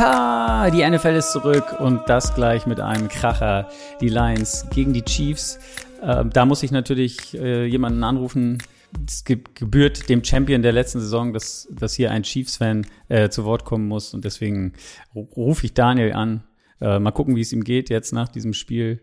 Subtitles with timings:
[0.00, 3.68] Ja, die NFL ist zurück und das gleich mit einem Kracher.
[4.00, 5.58] Die Lions gegen die Chiefs.
[6.00, 8.62] Äh, da muss ich natürlich äh, jemanden anrufen.
[9.06, 13.66] Es gebührt dem Champion der letzten Saison, dass, dass hier ein Chiefs-Fan äh, zu Wort
[13.66, 14.14] kommen muss.
[14.14, 14.72] Und deswegen
[15.14, 16.44] rufe ich Daniel an.
[16.80, 19.02] Äh, mal gucken, wie es ihm geht jetzt nach diesem Spiel.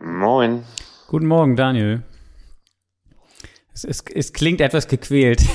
[0.00, 0.64] Moin.
[1.08, 2.02] Guten Morgen, Daniel.
[3.72, 5.42] Es, es, es klingt etwas gequält.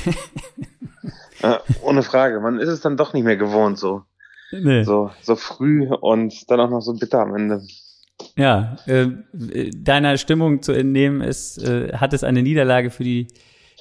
[1.42, 2.38] Äh, ohne Frage.
[2.38, 4.04] Man ist es dann doch nicht mehr gewohnt, so.
[4.52, 4.84] Nee.
[4.84, 7.62] So, so früh und dann auch noch so bitter am Ende.
[8.36, 9.08] Ja, äh,
[9.74, 13.28] deiner Stimmung zu entnehmen ist, äh, hat es eine Niederlage für die,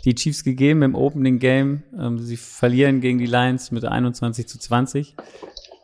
[0.05, 1.83] die Chiefs gegeben im Opening Game.
[1.97, 5.15] Ähm, sie verlieren gegen die Lions mit 21 zu 20.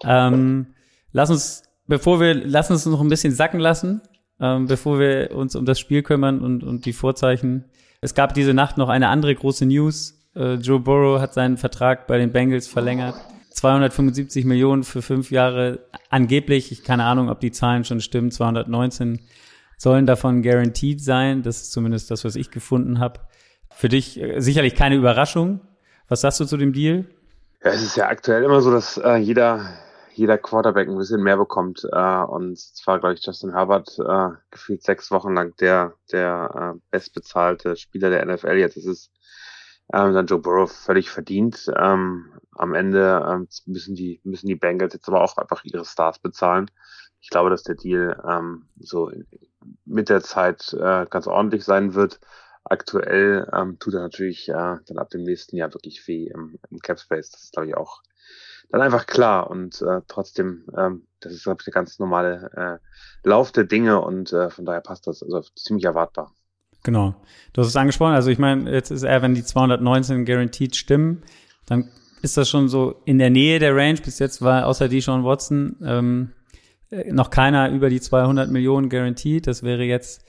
[0.04, 0.68] Ähm,
[1.12, 4.02] lass uns, bevor wir, lass uns noch ein bisschen sacken lassen,
[4.40, 7.66] ähm, bevor wir uns um das Spiel kümmern und, und die Vorzeichen.
[8.02, 10.22] Es gab diese Nacht noch eine andere große News.
[10.36, 13.16] Äh, Joe Burrow hat seinen Vertrag bei den Bengals verlängert.
[13.56, 19.22] 275 Millionen für fünf Jahre angeblich, ich keine Ahnung, ob die Zahlen schon stimmen, 219
[19.78, 21.42] sollen davon guaranteed sein.
[21.42, 23.22] Das ist zumindest das, was ich gefunden habe.
[23.74, 25.62] Für dich äh, sicherlich keine Überraschung.
[26.08, 27.06] Was sagst du zu dem Deal?
[27.64, 29.66] Ja, es ist ja aktuell immer so, dass äh, jeder,
[30.14, 31.88] jeder Quarterback ein bisschen mehr bekommt.
[31.92, 36.80] Äh, und zwar, glaube ich, Justin Herbert äh, gefühlt sechs Wochen lang der, der äh,
[36.92, 38.58] bestbezahlte Spieler der NFL.
[38.58, 39.12] Jetzt ist es
[39.94, 41.72] ähm, dann Joe Burrow völlig verdient.
[41.78, 46.20] Ähm, am Ende ähm, müssen die müssen die Bengals jetzt aber auch einfach ihre Stars
[46.20, 46.72] bezahlen.
[47.20, 49.12] Ich glaube, dass der Deal ähm, so
[49.86, 52.20] mit der Zeit äh, ganz ordentlich sein wird.
[52.64, 56.80] Aktuell ähm, tut er natürlich äh, dann ab dem nächsten Jahr wirklich weh im, im
[56.80, 57.32] Cap Space.
[57.32, 58.02] Das ist glaube ich auch
[58.70, 62.82] dann einfach klar und äh, trotzdem, ähm, das ist glaube ich der ganz normale
[63.24, 66.34] äh, Lauf der Dinge und äh, von daher passt das also ziemlich erwartbar.
[66.86, 67.16] Genau.
[67.52, 68.14] Du hast es angesprochen.
[68.14, 71.24] Also ich meine, jetzt ist er, wenn die 219 guaranteed stimmen,
[71.66, 71.90] dann
[72.22, 74.00] ist das schon so in der Nähe der Range.
[74.04, 76.32] Bis jetzt war außer die Sean Watson ähm,
[76.92, 79.48] äh, noch keiner über die 200 Millionen guaranteed.
[79.48, 80.26] Das wäre jetzt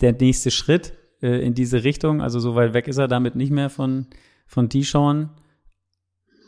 [0.00, 2.22] der nächste Schritt äh, in diese Richtung.
[2.22, 4.06] Also so weit weg ist er damit nicht mehr von
[4.46, 5.30] von Deshaun.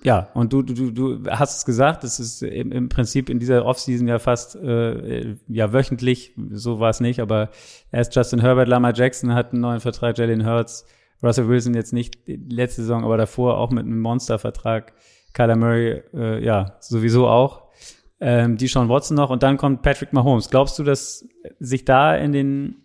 [0.05, 3.65] Ja, und du, du, du hast es gesagt, es ist im, im Prinzip in dieser
[3.65, 7.51] Offseason ja fast äh, ja wöchentlich, so war es nicht, aber
[7.91, 10.87] erst Justin Herbert, Lama Jackson hat einen neuen Vertrag, Jalen Hurts,
[11.23, 14.93] Russell Wilson jetzt nicht letzte Saison, aber davor auch mit einem Monstervertrag,
[15.33, 17.69] Kyler Murray, äh, ja, sowieso auch.
[18.21, 20.51] Ähm, die Sean Watson noch und dann kommt Patrick Mahomes.
[20.51, 21.29] Glaubst du, dass
[21.61, 22.77] sich da in den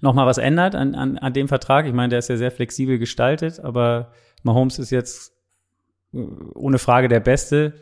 [0.00, 1.86] nochmal was ändert an, an, an dem Vertrag?
[1.86, 4.12] Ich meine, der ist ja sehr flexibel gestaltet, aber
[4.42, 5.35] Mahomes ist jetzt
[6.12, 7.74] ohne Frage der beste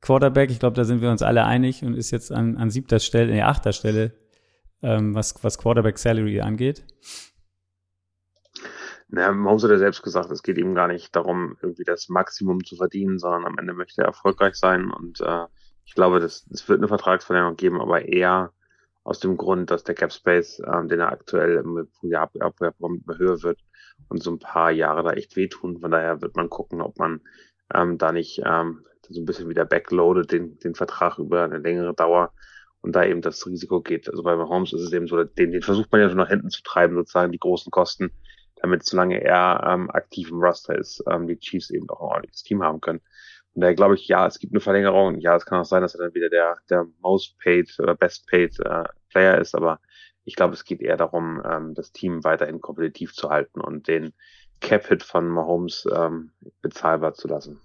[0.00, 0.50] Quarterback.
[0.50, 3.32] Ich glaube, da sind wir uns alle einig und ist jetzt an, an siebter Stelle,
[3.32, 4.12] nee, achter Stelle,
[4.82, 6.84] ähm, was, was Quarterback Salary angeht.
[9.08, 12.64] Naja, Mahomes hat ja selbst gesagt, es geht ihm gar nicht darum, irgendwie das Maximum
[12.64, 14.90] zu verdienen, sondern am Ende möchte er erfolgreich sein.
[14.90, 15.46] Und äh,
[15.84, 18.52] ich glaube, es wird eine Vertragsverlängerung geben, aber eher
[19.04, 23.60] aus dem Grund, dass der Cap Space, äh, den er aktuell im Jahr höher wird
[24.08, 25.78] und so ein paar Jahre da echt wehtun.
[25.78, 27.20] Von daher wird man gucken, ob man
[27.74, 31.94] ähm, da nicht ähm, so ein bisschen wieder backloadet, den, den Vertrag über eine längere
[31.94, 32.32] Dauer
[32.80, 34.08] und da eben das Risiko geht.
[34.08, 36.50] Also bei Mahomes ist es eben so, den, den versucht man ja so nach hinten
[36.50, 38.10] zu treiben, sozusagen die großen Kosten,
[38.56, 42.42] damit solange er ähm, aktiv im Roster ist, ähm, die Chiefs eben auch ein ordentliches
[42.42, 43.00] Team haben können.
[43.54, 45.18] Und daher glaube ich, ja, es gibt eine Verlängerung.
[45.18, 48.26] Ja, es kann auch sein, dass er dann wieder der, der most paid oder best
[48.28, 49.80] paid äh, Player ist, aber
[50.24, 54.12] ich glaube, es geht eher darum, ähm, das Team weiterhin kompetitiv zu halten und den
[54.60, 56.30] Cap-Hit von Mahomes ähm,
[56.62, 57.60] bezahlbar zu lassen.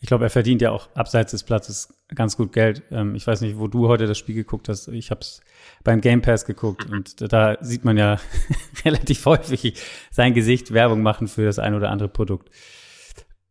[0.00, 2.82] Ich glaube, er verdient ja auch abseits des Platzes ganz gut Geld.
[2.90, 4.88] Ähm, ich weiß nicht, wo du heute das Spiel geguckt hast.
[4.88, 5.40] Ich habe es
[5.82, 8.18] beim Game Pass geguckt und da sieht man ja
[8.84, 9.74] relativ häufig
[10.10, 12.50] sein Gesicht Werbung machen für das ein oder andere Produkt.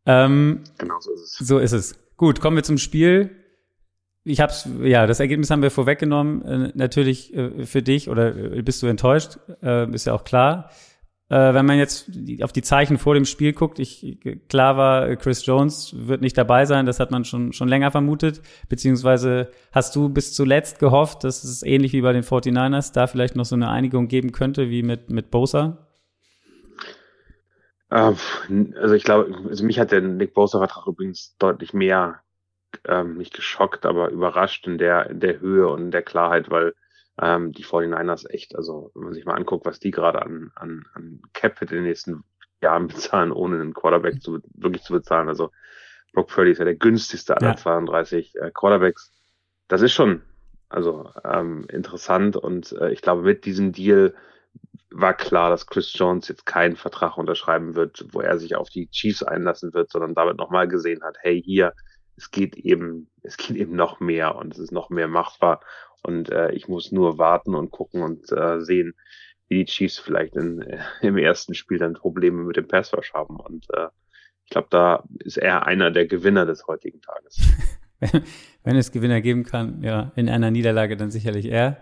[0.05, 1.47] Ähm, genau so ist es.
[1.47, 1.99] So ist es.
[2.15, 3.31] Gut, kommen wir zum Spiel.
[4.23, 6.41] Ich hab's, ja, das Ergebnis haben wir vorweggenommen.
[6.43, 9.37] Äh, natürlich äh, für dich oder äh, bist du enttäuscht?
[9.61, 10.69] Äh, ist ja auch klar.
[11.29, 12.09] Äh, wenn man jetzt
[12.41, 16.65] auf die Zeichen vor dem Spiel guckt, ich, klar war, Chris Jones wird nicht dabei
[16.65, 21.43] sein, das hat man schon, schon länger vermutet, beziehungsweise hast du bis zuletzt gehofft, dass
[21.43, 24.83] es ähnlich wie bei den 49ers da vielleicht noch so eine Einigung geben könnte, wie
[24.83, 25.85] mit, mit Bosa?
[27.91, 32.21] Ähm, also ich glaube, also mich hat der Nick Bosa-Vertrag übrigens deutlich mehr
[32.85, 36.73] ähm, nicht geschockt, aber überrascht in der, in der Höhe und in der Klarheit, weil
[37.21, 40.85] ähm, die 49ers echt, also wenn man sich mal anguckt, was die gerade an, an,
[40.93, 42.23] an Cap in den nächsten
[42.61, 45.27] Jahren bezahlen, ohne einen Quarterback zu, wirklich zu bezahlen.
[45.27, 45.51] Also
[46.13, 47.55] Brock Purdy ist ja der günstigste aller ja.
[47.55, 49.11] 32 äh, Quarterbacks.
[49.67, 50.21] Das ist schon
[50.69, 54.13] also ähm, interessant und äh, ich glaube, mit diesem Deal
[54.89, 58.89] war klar, dass Chris Jones jetzt keinen Vertrag unterschreiben wird, wo er sich auf die
[58.89, 61.73] Chiefs einlassen wird, sondern damit nochmal gesehen hat, hey, hier,
[62.15, 65.61] es geht eben, es geht eben noch mehr und es ist noch mehr machbar.
[66.03, 68.93] Und äh, ich muss nur warten und gucken und äh, sehen,
[69.47, 73.39] wie die Chiefs vielleicht in, äh, im ersten Spiel dann Probleme mit dem Passwash haben.
[73.39, 73.87] Und äh,
[74.45, 77.39] ich glaube, da ist er einer der Gewinner des heutigen Tages.
[78.63, 81.79] Wenn es Gewinner geben kann, ja, in einer Niederlage dann sicherlich er.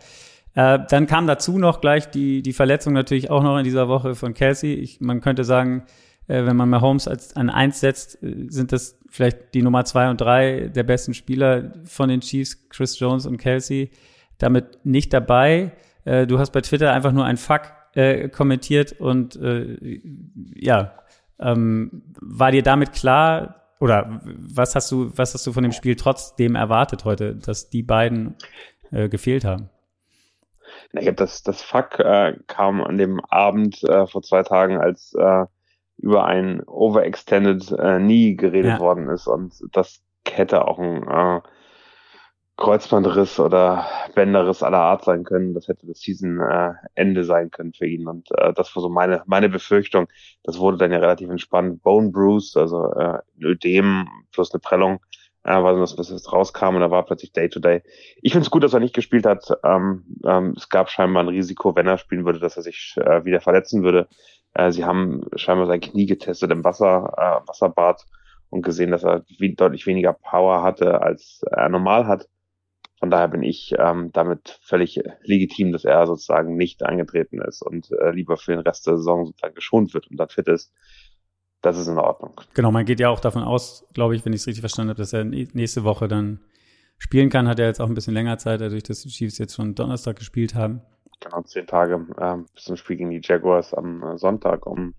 [0.55, 4.15] Äh, dann kam dazu noch gleich die, die Verletzung natürlich auch noch in dieser Woche
[4.15, 4.73] von Kelsey.
[4.73, 5.85] Ich, man könnte sagen,
[6.27, 10.09] äh, wenn man Mahomes als an eins setzt, äh, sind das vielleicht die Nummer zwei
[10.09, 13.91] und drei der besten Spieler von den Chiefs, Chris Jones und Kelsey,
[14.37, 15.71] damit nicht dabei.
[16.03, 20.01] Äh, du hast bei Twitter einfach nur ein Fuck äh, kommentiert und äh,
[20.55, 20.93] ja,
[21.39, 25.95] ähm, war dir damit klar oder was hast du, was hast du von dem Spiel
[25.95, 28.35] trotzdem erwartet heute, dass die beiden
[28.91, 29.69] äh, gefehlt haben?
[30.93, 35.13] Ich habe das, das Fuck äh, kam an dem Abend äh, vor zwei Tagen, als
[35.13, 35.45] äh,
[35.97, 38.79] über ein overextended äh, Knee geredet ja.
[38.79, 41.41] worden ist und das hätte auch ein äh,
[42.57, 45.53] Kreuzbandriss oder Bänderriss aller Art sein können.
[45.53, 48.07] Das hätte das Season-Ende äh, sein können für ihn.
[48.07, 50.07] Und äh, das war so meine, meine Befürchtung.
[50.43, 51.83] Das wurde dann ja relativ entspannt.
[51.83, 55.01] Bone Bruise, also äh, ein Ödem plus eine Prellung,
[55.45, 57.77] äh, war das, was rauskam und da war plötzlich Day-to-Day.
[57.77, 57.83] -Day.
[58.21, 59.47] Ich finde es gut, dass er nicht gespielt hat.
[59.63, 63.23] Ähm, ähm, es gab scheinbar ein Risiko, wenn er spielen würde, dass er sich äh,
[63.25, 64.07] wieder verletzen würde.
[64.53, 68.05] Äh, sie haben scheinbar sein Knie getestet im Wasser, äh, Wasserbad
[68.49, 72.27] und gesehen, dass er wie, deutlich weniger Power hatte, als er normal hat.
[72.99, 77.91] Von daher bin ich ähm, damit völlig legitim, dass er sozusagen nicht angetreten ist und
[77.91, 80.73] äh, lieber für den Rest der Saison sozusagen geschont wird und dann fit ist.
[81.65, 82.39] Das ist in Ordnung.
[82.53, 85.01] Genau, man geht ja auch davon aus, glaube ich, wenn ich es richtig verstanden habe,
[85.01, 86.39] dass er nächste Woche dann
[86.97, 87.47] spielen kann.
[87.47, 90.17] Hat er jetzt auch ein bisschen länger Zeit, dadurch, dass die Chiefs jetzt schon Donnerstag
[90.17, 90.81] gespielt haben
[91.25, 94.93] genau zehn Tage äh, bis zum Spiel gegen die Jaguars am äh, Sonntag um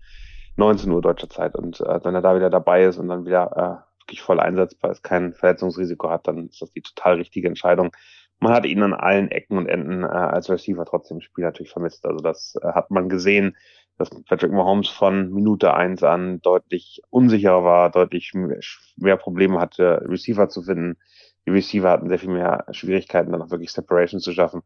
[0.57, 1.55] 19 Uhr deutscher Zeit.
[1.55, 4.91] Und äh, wenn er da wieder dabei ist und dann wieder äh, wirklich voll einsetzbar
[4.91, 7.91] ist, kein Verletzungsrisiko hat, dann ist das die total richtige Entscheidung.
[8.39, 11.71] Man hat ihn an allen Ecken und Enden äh, als Receiver trotzdem im Spiel natürlich
[11.71, 12.05] vermisst.
[12.05, 13.55] Also das äh, hat man gesehen,
[13.97, 18.33] dass Patrick Mahomes von Minute eins an deutlich unsicherer war, deutlich
[18.95, 20.97] mehr Probleme hatte, Receiver zu finden.
[21.45, 24.61] Die Receiver hatten sehr viel mehr Schwierigkeiten, dann auch wirklich Separation zu schaffen.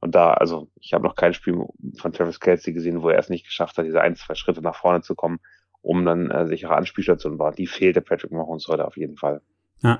[0.00, 1.64] Und da, also ich habe noch kein Spiel
[1.98, 4.76] von Travis Kelsey gesehen, wo er es nicht geschafft hat, diese ein, zwei Schritte nach
[4.76, 5.40] vorne zu kommen,
[5.80, 7.54] um dann äh, sichere Anspielstationen bauen.
[7.56, 9.40] Die fehlte Patrick Mahomes heute auf jeden Fall.
[9.80, 9.98] Ja.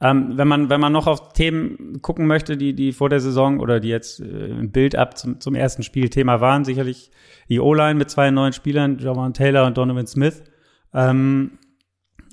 [0.00, 3.60] Ähm, wenn man wenn man noch auf Themen gucken möchte, die die vor der Saison
[3.60, 7.10] oder die jetzt äh, im Bild ab zum, zum ersten Spiel Thema waren, sicherlich
[7.48, 10.42] die O-Line mit zwei neuen Spielern, Jawan Taylor und Donovan Smith,
[10.92, 11.58] ähm,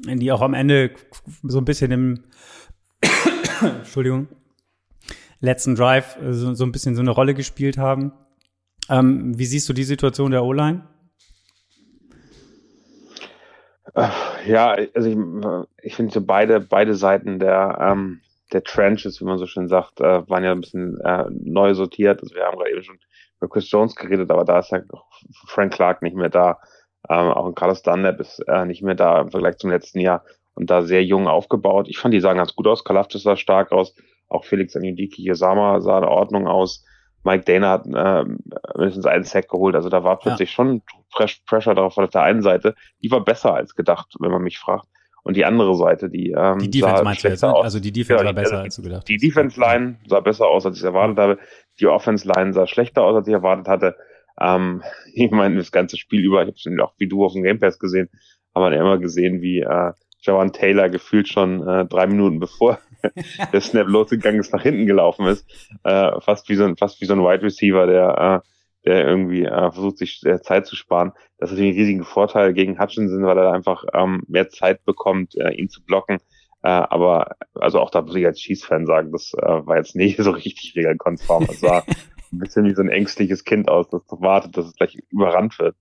[0.06, 0.92] die auch am Ende
[1.44, 2.24] so ein bisschen im
[3.62, 4.28] Entschuldigung
[5.44, 8.14] letzten Drive äh, so, so ein bisschen so eine Rolle gespielt haben.
[8.90, 10.88] Ähm, wie siehst du die Situation der O-Line?
[13.83, 13.83] Äh,
[14.48, 15.18] ja, also ich,
[15.84, 20.00] ich finde so beide, beide Seiten der, ähm, der Trenches, wie man so schön sagt,
[20.02, 22.22] äh, waren ja ein bisschen äh, neu sortiert.
[22.22, 23.00] Also wir haben gerade eben schon
[23.40, 24.82] über Chris Jones geredet, aber da ist ja
[25.48, 26.60] Frank Clark nicht mehr da.
[27.10, 30.24] Ähm, auch ein Carlos Dunlap ist äh, nicht mehr da im Vergleich zum letzten Jahr
[30.56, 31.88] und da sehr jung aufgebaut.
[31.90, 32.84] Ich fand, die sahen ganz gut aus.
[32.84, 33.94] Kalaftis sah stark aus.
[34.30, 36.86] Auch Felix Anudiki Yosama sah in Ordnung aus.
[37.24, 38.30] Mike Dana hat äh,
[38.78, 39.76] mindestens einen Sack geholt.
[39.76, 40.56] Also da war plötzlich ja.
[40.56, 40.82] schon
[41.46, 42.76] Pressure darauf auf der einen Seite.
[43.02, 44.88] Die war besser als gedacht, wenn man mich fragt.
[45.24, 47.56] Und die andere Seite, die ähm, Die Defense meinst du jetzt, ne?
[47.56, 50.78] Also die Defense ja, war besser, als du gedacht Die Defense-Line sah besser aus, als
[50.78, 51.40] ich erwartet habe.
[51.80, 53.96] Die Offense-Line sah schlechter aus, als ich erwartet hatte.
[54.40, 57.44] Ähm, ich meine, das ganze Spiel über, ich habe es auch wie du auf dem
[57.44, 58.10] Game Pass gesehen,
[58.54, 62.80] haben wir ja immer gesehen, wie äh, Jawan Taylor gefühlt schon äh, drei Minuten bevor
[63.54, 65.46] der Snap losgegangen ist, nach hinten gelaufen ist.
[65.84, 69.44] Äh, fast wie so ein, fast wie so ein Wide Receiver, der, äh, der irgendwie
[69.44, 71.14] äh, versucht, sich Zeit zu sparen.
[71.38, 75.36] Das ist natürlich ein riesiger Vorteil gegen Hutchinson, weil er einfach ähm, mehr Zeit bekommt,
[75.36, 76.20] äh, ihn zu blocken.
[76.64, 80.18] Äh, aber also auch da muss ich als Schießfan sagen, das äh, war jetzt nicht
[80.22, 81.48] so richtig regelkonform.
[81.50, 81.84] Es sah
[82.32, 85.76] ein bisschen wie so ein ängstliches Kind aus, das wartet, dass es gleich überrannt wird.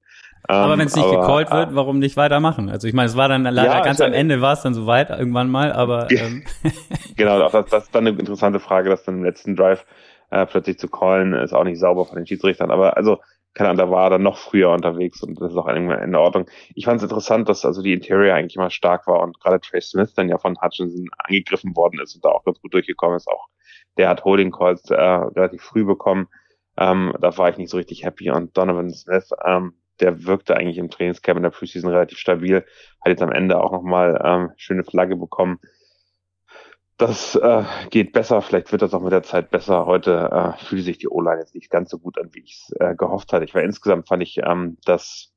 [0.45, 2.69] Aber ähm, wenn es nicht gecallt wird, äh, warum nicht weitermachen?
[2.69, 5.11] Also ich meine, es war dann leider ja, ganz am Ende war es dann soweit
[5.11, 6.45] irgendwann mal, aber ähm.
[7.17, 9.85] genau, das, das ist dann eine interessante Frage, dass dann im letzten Drive
[10.31, 12.71] äh, plötzlich zu callen ist auch nicht sauber von den Schiedsrichtern.
[12.71, 13.19] Aber also
[13.55, 16.47] keine Ahnung, da war er dann noch früher unterwegs und das ist auch in Ordnung.
[16.75, 19.81] Ich fand es interessant, dass also die Interior eigentlich immer stark war und gerade Trey
[19.83, 23.29] Smith dann ja von Hutchinson angegriffen worden ist und da auch ganz gut durchgekommen ist.
[23.29, 23.49] Auch
[23.99, 26.29] der hat Holding Calls äh, relativ früh bekommen.
[26.79, 30.79] Ähm, da war ich nicht so richtig happy und Donovan Smith, ähm, der wirkte eigentlich
[30.79, 34.85] im Trainingscamp in der Preseason relativ stabil, hat jetzt am Ende auch nochmal ähm, schöne
[34.85, 35.61] Flagge bekommen.
[36.99, 39.87] Das äh, geht besser, vielleicht wird das auch mit der Zeit besser.
[39.87, 42.77] Heute äh, fühlt sich die O-Line jetzt nicht ganz so gut an, wie ich es
[42.79, 43.45] äh, gehofft hatte.
[43.45, 45.33] Ich war insgesamt fand ich, ähm, dass,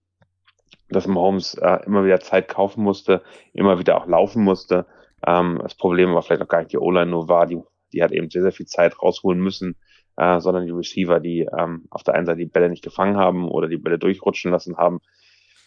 [0.89, 4.86] dass Mahomes äh, immer wieder Zeit kaufen musste, immer wieder auch laufen musste.
[5.25, 7.60] Ähm, das Problem war vielleicht auch gar nicht die O-Line nur war, die,
[7.93, 9.75] die hat eben sehr, sehr viel Zeit rausholen müssen,
[10.17, 13.48] äh, sondern die Receiver, die ähm, auf der einen Seite die Bälle nicht gefangen haben
[13.50, 15.00] oder die Bälle durchrutschen lassen haben,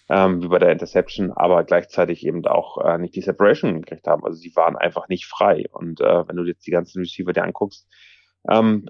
[0.08, 4.24] ähm, wie bei der Interception, aber gleichzeitig eben auch äh, nicht die Separation gekriegt haben.
[4.24, 5.66] Also sie waren einfach nicht frei.
[5.70, 7.86] Und äh, wenn du jetzt die ganzen Receiver dir anguckst,
[8.48, 8.86] ähm,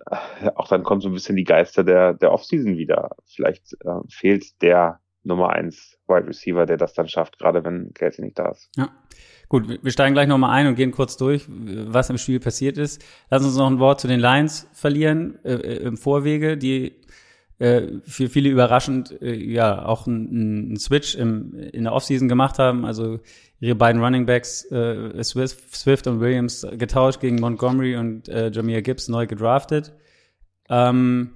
[0.55, 3.11] auch dann kommt so ein bisschen die Geister der, der Offseason wieder.
[3.27, 8.25] Vielleicht äh, fehlt der Nummer eins Wide Receiver, der das dann schafft, gerade wenn Kelsey
[8.25, 8.71] nicht da ist.
[8.77, 8.91] Ja.
[9.49, 13.03] Gut, wir steigen gleich nochmal ein und gehen kurz durch, was im Spiel passiert ist.
[13.31, 16.97] Lass uns noch ein Wort zu den Lions verlieren äh, äh im Vorwege, die
[17.59, 22.85] äh, für viele überraschend äh, ja auch einen Switch im, in der Offseason gemacht haben.
[22.85, 23.21] Also
[23.59, 28.83] ihre beiden Running Backs äh, Swift, Swift und Williams getauscht gegen Montgomery und äh, Jameer
[28.83, 29.93] Gibbs neu gedraftet.
[30.69, 31.33] Ähm,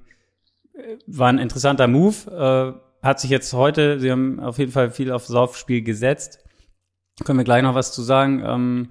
[1.06, 2.76] war ein interessanter Move.
[2.78, 6.38] Äh, hat sich jetzt heute, sie haben auf jeden Fall viel aufs Laufspiel gesetzt.
[7.24, 8.42] Können wir gleich noch was zu sagen.
[8.46, 8.88] Ähm,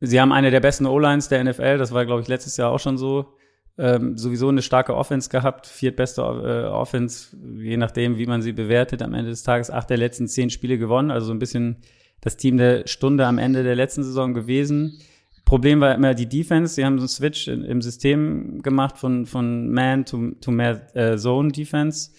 [0.00, 1.78] sie haben eine der besten O-Lines der NFL.
[1.78, 3.34] Das war, glaube ich, letztes Jahr auch schon so
[3.78, 9.02] ähm, sowieso eine starke Offense gehabt, viertbeste äh, Offense, je nachdem, wie man sie bewertet,
[9.02, 11.78] am Ende des Tages acht der letzten zehn Spiele gewonnen, also so ein bisschen
[12.20, 15.00] das Team der Stunde am Ende der letzten Saison gewesen.
[15.44, 16.74] Problem war immer die Defense.
[16.74, 20.96] Sie haben so einen Switch in, im System gemacht von, von Man to, to mehr
[20.96, 22.12] äh, Zone Defense.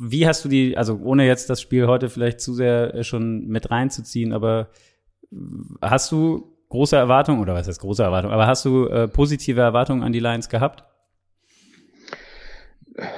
[0.00, 3.46] Wie hast du die, also ohne jetzt das Spiel heute vielleicht zu sehr äh, schon
[3.46, 4.68] mit reinzuziehen, aber
[5.80, 10.02] hast du große Erwartungen, oder was heißt große Erwartungen, aber hast du äh, positive Erwartungen
[10.02, 10.84] an die Lions gehabt?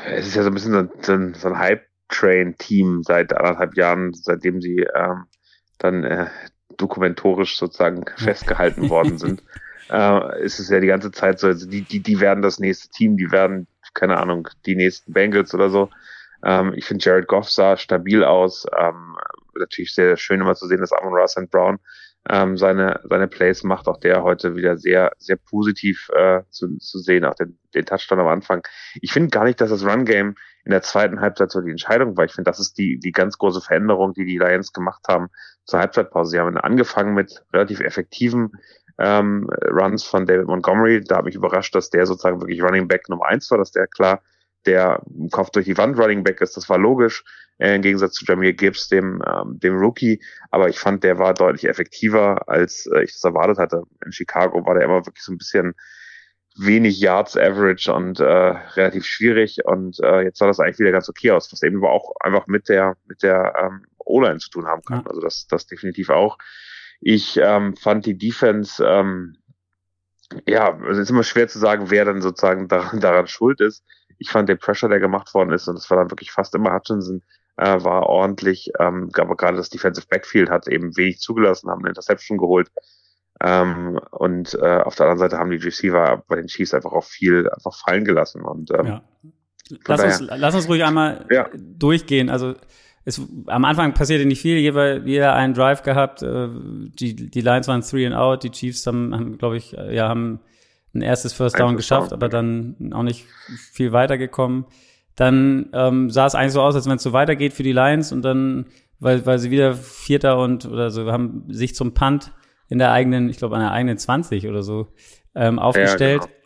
[0.06, 4.60] Es ist ja so ein bisschen so, ein, so ein Hype-Train-Team seit anderthalb Jahren, seitdem
[4.60, 5.24] sie ähm,
[5.78, 6.26] dann äh,
[6.76, 9.42] dokumentorisch sozusagen festgehalten worden sind.
[9.90, 12.88] Äh, ist es ja die ganze Zeit so, also die, die, die werden das nächste
[12.88, 15.90] Team, die werden, keine Ahnung, die nächsten Bengals oder so.
[16.44, 18.66] Ähm, ich finde, Jared Goff sah stabil aus.
[18.78, 19.16] Ähm,
[19.58, 21.78] natürlich sehr, schön immer zu sehen, dass Amon Ross and Brown
[22.28, 23.88] ähm, seine, seine Plays macht.
[23.88, 28.20] Auch der heute wieder sehr, sehr positiv äh, zu, zu sehen, auch den, den Touchdown
[28.20, 28.62] am Anfang.
[29.00, 30.34] Ich finde gar nicht, dass das Run-Game
[30.64, 32.24] in der zweiten Halbzeit so die Entscheidung war.
[32.24, 35.28] Ich finde, das ist die, die ganz große Veränderung, die die Lions gemacht haben
[35.64, 36.30] zur Halbzeitpause.
[36.30, 38.52] Sie haben angefangen mit relativ effektiven
[38.98, 41.02] ähm, Runs von David Montgomery.
[41.04, 43.86] Da hat mich überrascht, dass der sozusagen wirklich Running Back Nummer eins war, dass der
[43.86, 44.22] klar
[44.66, 46.56] der Kopf durch die Wand Running Back ist.
[46.56, 47.24] Das war logisch
[47.58, 50.22] äh, im Gegensatz zu Jamir Gibbs, dem, ähm, dem Rookie.
[50.50, 53.82] Aber ich fand, der war deutlich effektiver, als äh, ich das erwartet hatte.
[54.04, 55.74] In Chicago war der immer wirklich so ein bisschen
[56.56, 59.58] wenig Yards Average und äh, relativ schwierig.
[59.64, 62.46] Und äh, jetzt sah das eigentlich wieder ganz okay aus, was eben aber auch einfach
[62.46, 65.06] mit der mit der ähm, O-Line zu tun haben kann.
[65.06, 66.38] Also das, das definitiv auch.
[67.00, 69.36] Ich ähm, fand die Defense ähm,
[70.46, 73.84] ja, es ist immer schwer zu sagen, wer dann sozusagen daran, daran schuld ist.
[74.18, 76.74] Ich fand den Pressure, der gemacht worden ist, und das war dann wirklich fast immer
[76.74, 77.22] Hutchinson,
[77.56, 78.70] äh, war ordentlich.
[78.78, 82.70] Ähm, aber gerade das Defensive Backfield hat eben wenig zugelassen, haben eine Interception geholt.
[83.40, 87.04] Ähm, und äh, auf der anderen Seite haben die Receiver bei den Chiefs einfach auch
[87.04, 88.42] viel einfach fallen gelassen.
[88.42, 89.02] Und ähm, ja.
[89.86, 91.48] lass, daher, uns, lass uns ruhig einmal ja.
[91.54, 92.30] durchgehen.
[92.30, 92.54] Also
[93.04, 96.22] es, am Anfang passierte nicht viel, jeder, jeder einen Drive gehabt.
[96.22, 99.94] Äh, die, die Lions waren three and out, die Chiefs haben, haben glaube ich, äh,
[99.94, 100.40] ja, haben
[100.94, 103.26] ein erstes First Down geschafft, aber dann auch nicht
[103.72, 104.66] viel weitergekommen.
[105.16, 108.12] Dann ähm, sah es eigentlich so aus, als wenn es so weitergeht für die Lions
[108.12, 108.66] und dann,
[108.98, 112.32] weil, weil sie wieder Vierter und oder so haben sich zum Punt
[112.68, 114.88] in der eigenen, ich glaube an der eigenen 20 oder so
[115.34, 116.22] ähm, aufgestellt.
[116.22, 116.38] Ja, genau.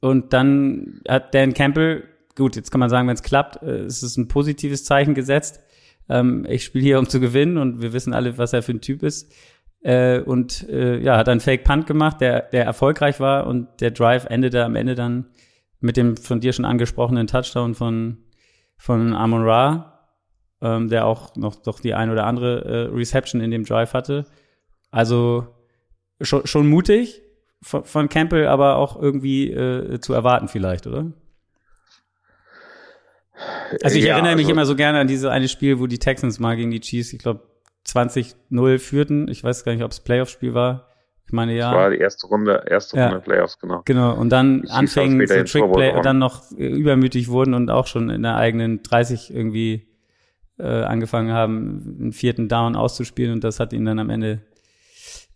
[0.00, 2.04] Und dann hat Dan Campbell,
[2.36, 5.60] gut, jetzt kann man sagen, wenn es klappt, äh, ist es ein positives Zeichen gesetzt.
[6.08, 8.80] Ähm, ich spiele hier, um zu gewinnen und wir wissen alle, was er für ein
[8.80, 9.32] Typ ist.
[9.86, 13.92] Äh, und äh, ja, hat einen Fake Punt gemacht, der, der erfolgreich war und der
[13.92, 15.26] Drive endete am Ende dann
[15.78, 18.18] mit dem von dir schon angesprochenen Touchdown von,
[18.76, 20.10] von Amon Ra,
[20.60, 24.26] ähm, der auch noch doch die ein oder andere äh, Reception in dem Drive hatte.
[24.90, 25.46] Also
[26.20, 27.22] schon, schon mutig
[27.62, 31.12] von, von Campbell, aber auch irgendwie äh, zu erwarten vielleicht, oder?
[33.84, 36.00] Also ich ja, erinnere mich also, immer so gerne an dieses eine Spiel, wo die
[36.00, 37.55] Texans mal gegen die Chiefs, ich glaube
[37.88, 39.28] 20-0 führten.
[39.28, 40.88] Ich weiß gar nicht, ob es Playoff-Spiel war.
[41.26, 41.70] Ich meine ja.
[41.70, 43.08] Das war die erste Runde, erste ja.
[43.08, 43.82] Runde Playoffs, genau.
[43.84, 44.14] Genau.
[44.14, 48.22] Und dann anfingen zu Trickplay und dann noch äh, übermütig wurden und auch schon in
[48.22, 49.88] der eigenen 30 irgendwie
[50.58, 54.40] äh, angefangen haben, einen vierten Down auszuspielen und das hat ihn dann am Ende,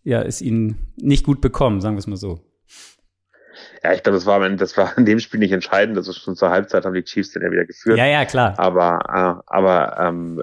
[0.03, 2.39] ja, ist ihnen nicht gut bekommen, sagen wir es mal so.
[3.83, 5.97] Ja, ich glaube, das war das war in dem Spiel nicht entscheidend.
[5.97, 7.97] Das ist schon zur Halbzeit haben die Chiefs den ja wieder geführt.
[7.97, 8.53] Ja, ja, klar.
[8.57, 10.41] Aber, äh, aber ähm,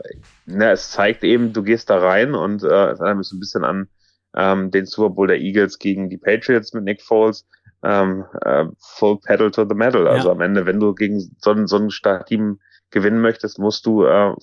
[0.49, 3.41] ne, es zeigt eben, du gehst da rein und äh, es erinnert mich so ein
[3.41, 3.89] bisschen an
[4.37, 7.47] ähm, den Super Bowl der Eagles gegen die Patriots mit Nick Foles.
[7.83, 10.09] Ähm, äh, full pedal to the metal.
[10.09, 10.33] Also ja.
[10.35, 11.91] am Ende, wenn du gegen so, ein so ein
[12.27, 12.59] Team
[12.91, 14.35] gewinnen möchtest, musst du äh,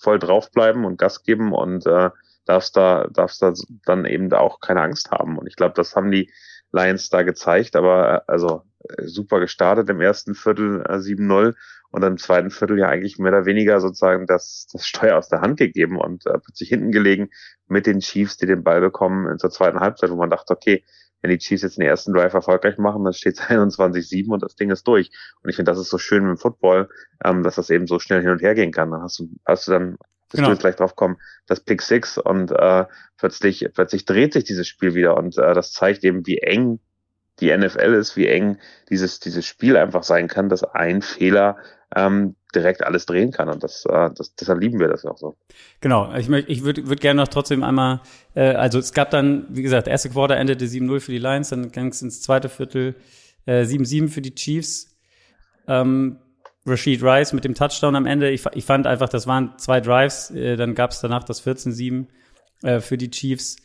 [0.00, 2.10] voll draufbleiben und Gas geben und äh,
[2.44, 3.52] darfst da, darfst da
[3.84, 5.36] dann eben da auch keine Angst haben.
[5.36, 6.30] Und ich glaube, das haben die
[6.72, 8.62] Lions da gezeigt, aber äh, also
[9.04, 11.54] super gestartet im ersten Viertel äh, 7-0
[11.90, 15.40] und im zweiten Viertel ja eigentlich mehr oder weniger sozusagen das, das Steuer aus der
[15.40, 17.30] Hand gegeben und äh, plötzlich hinten gelegen
[17.68, 20.84] mit den Chiefs, die den Ball bekommen in zur zweiten Halbzeit, wo man dachte, okay,
[21.22, 24.54] wenn die Chiefs jetzt den ersten Drive erfolgreich machen, dann steht es 21-7 und das
[24.54, 25.10] Ding ist durch.
[25.42, 26.88] Und ich finde, das ist so schön im Football,
[27.24, 28.90] ähm, dass das eben so schnell hin und her gehen kann.
[28.90, 29.96] Dann hast du, hast du dann
[30.28, 30.48] dass genau.
[30.48, 31.16] du jetzt gleich drauf kommen,
[31.46, 32.84] das Pick Six und äh,
[33.16, 36.80] plötzlich, plötzlich dreht sich dieses Spiel wieder und äh, das zeigt eben, wie eng
[37.40, 41.56] die NFL ist, wie eng dieses, dieses Spiel einfach sein kann, dass ein Fehler
[41.94, 43.48] ähm, direkt alles drehen kann.
[43.48, 45.36] Und das, äh, das deshalb lieben wir das auch so.
[45.80, 48.00] Genau, ich, möchte, ich würde würd gerne noch trotzdem einmal,
[48.34, 51.70] äh, also es gab dann, wie gesagt, erste Quarter endete 7-0 für die Lions, dann
[51.70, 52.94] ging es ins zweite Viertel
[53.44, 54.96] äh, 7-7 für die Chiefs.
[55.68, 56.18] Ähm,
[56.66, 58.30] Rashid Rice mit dem Touchdown am Ende.
[58.30, 62.06] Ich, ich fand einfach, das waren zwei Drives, äh, dann gab es danach das 14-7
[62.62, 63.56] äh, für die Chiefs.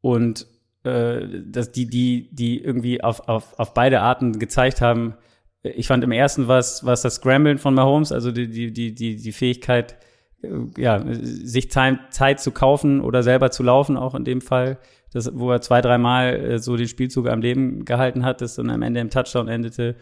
[0.00, 0.46] Und
[0.84, 5.14] äh, dass die, die, die irgendwie auf, auf, auf beide Arten gezeigt haben.
[5.62, 9.16] Ich fand im ersten was, was das Scramblen von Mahomes, also die, die, die, die,
[9.16, 9.96] die Fähigkeit,
[10.42, 14.78] äh, ja, sich Zeit, Zeit zu kaufen oder selber zu laufen, auch in dem Fall,
[15.12, 18.70] das, wo er zwei, dreimal äh, so den Spielzug am Leben gehalten hat, das dann
[18.70, 19.96] am Ende im Touchdown endete.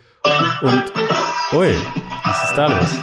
[0.63, 0.85] Und,
[1.53, 1.75] ui,
[2.25, 2.99] was ist da los?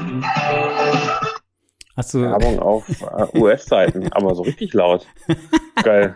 [1.97, 5.07] Hast du Werbung auf äh, US-Seiten, aber so richtig laut.
[5.83, 6.15] Geil.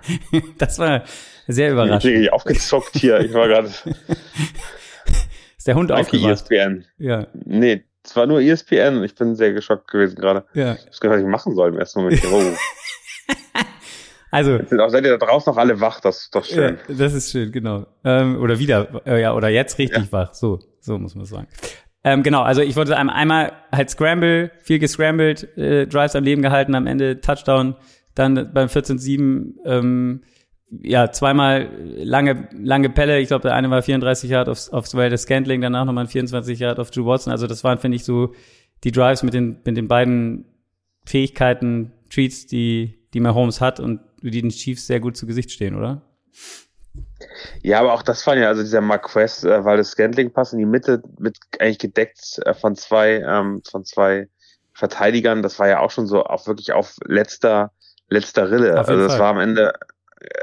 [0.59, 1.03] Das war
[1.51, 2.13] sehr überraschend.
[2.13, 3.19] Ich bin aufgezockt hier.
[3.19, 3.69] Ich war gerade.
[5.57, 6.31] Ist der Hund aufgewacht?
[6.31, 6.85] ESPN.
[6.97, 7.27] Ja.
[7.45, 9.03] Nee, es war nur ESPN.
[9.03, 10.45] Ich bin sehr geschockt gewesen gerade.
[10.53, 10.73] Ja.
[10.73, 12.21] Ich weiß gar nicht, was ich machen soll im ersten Moment.
[12.31, 12.41] Oh.
[14.31, 14.55] Also.
[14.55, 16.77] Jetzt sind auch, seid ihr da draußen noch alle wach, das ist doch schön.
[16.87, 17.85] Ja, das ist schön, genau.
[18.05, 20.11] Ähm, oder wieder, äh, ja, oder jetzt richtig ja.
[20.11, 20.33] wach.
[20.33, 21.47] So, so muss man sagen.
[22.03, 26.75] Ähm, genau, also ich wollte einmal halt Scramble, viel gescrambled, äh, Drives am Leben gehalten,
[26.75, 27.75] am Ende Touchdown,
[28.15, 30.23] dann beim 14-7, ähm,
[30.71, 33.19] ja, zweimal lange, lange Pelle.
[33.19, 36.59] Ich glaube, der eine war 34 Yard aufs, aufs Wilde Scantling, danach nochmal ein 24
[36.59, 37.31] Yard auf Drew Watson.
[37.31, 38.33] Also das waren, finde ich, so
[38.83, 40.45] die Drives mit den, mit den beiden
[41.05, 45.75] Fähigkeiten, Treats, die, die Mahomes hat und die den Chiefs sehr gut zu Gesicht stehen,
[45.75, 46.01] oder?
[47.61, 50.65] Ja, aber auch das war ja, also dieser Marquess, äh, weil das Scantling-Pass in die
[50.65, 54.27] Mitte mit eigentlich gedeckt äh, von zwei, ähm, von zwei
[54.73, 57.71] Verteidigern, das war ja auch schon so auch wirklich auf letzter,
[58.09, 58.77] letzter Rille.
[58.77, 59.19] Also das Fall.
[59.19, 59.73] war am Ende,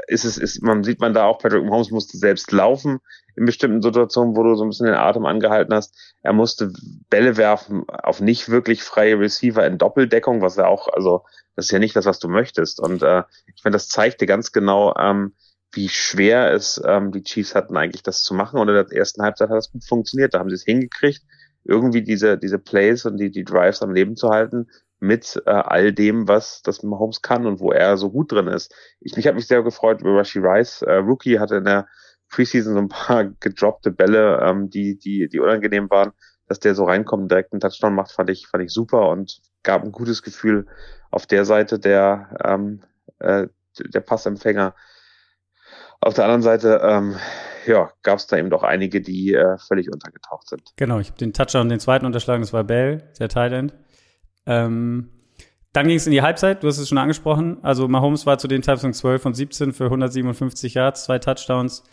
[0.07, 2.99] ist es, ist, man sieht man da auch, Patrick Mahomes musste selbst laufen
[3.35, 5.95] in bestimmten Situationen, wo du so ein bisschen den Atem angehalten hast.
[6.21, 6.73] Er musste
[7.09, 11.23] Bälle werfen auf nicht wirklich freie Receiver in Doppeldeckung, was ja auch, also
[11.55, 12.79] das ist ja nicht das, was du möchtest.
[12.79, 13.23] Und äh,
[13.55, 15.33] ich finde, das zeigte ganz genau, ähm,
[15.71, 18.59] wie schwer es ähm, die Chiefs hatten, eigentlich das zu machen.
[18.59, 20.33] Und in der ersten Halbzeit hat das gut funktioniert.
[20.33, 21.21] Da haben sie es hingekriegt,
[21.63, 24.67] irgendwie diese, diese Plays und die, die Drives am Leben zu halten
[24.99, 28.73] mit äh, all dem, was das Mahomes kann und wo er so gut drin ist.
[28.99, 30.81] Ich mich habe mich sehr gefreut über Rashi Rice.
[30.81, 31.87] Äh, Rookie hatte in der
[32.29, 36.11] Preseason so ein paar gedroppte Bälle, ähm, die, die, die unangenehm waren.
[36.47, 39.83] Dass der so reinkommt, direkt einen Touchdown macht, fand ich, fand ich super und gab
[39.83, 40.65] ein gutes Gefühl
[41.11, 42.81] auf der Seite der, ähm,
[43.19, 44.73] äh, der Passempfänger
[46.01, 47.17] auf der anderen Seite, ähm,
[47.65, 50.63] ja, gab es da eben doch einige, die äh, völlig untergetaucht sind.
[50.77, 53.51] Genau, ich habe den Touchdown, den zweiten unterschlagen, das war Bell, der Tight
[54.49, 55.11] Ähm,
[55.73, 57.59] dann ging es in die Halbzeit, du hast es schon angesprochen.
[57.61, 61.83] Also Mahomes war zu den Zeitpunkt 12 von 17 für 157 Yards, zwei Touchdowns,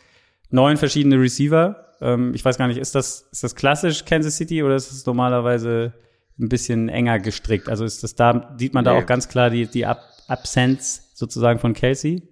[0.48, 1.92] neun verschiedene Receiver.
[2.00, 5.04] Ähm, ich weiß gar nicht, ist das, ist das klassisch Kansas City oder ist es
[5.04, 5.92] normalerweise
[6.38, 7.68] ein bisschen enger gestrickt?
[7.68, 9.02] Also ist das da, sieht man da nee.
[9.02, 12.22] auch ganz klar die, die Ab Absenz sozusagen von Kelsey?